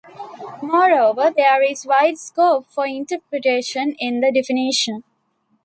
[0.63, 5.03] Moreover, there is wide scope for interpretation in the definition.